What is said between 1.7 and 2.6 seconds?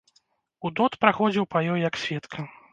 ёй як сведка.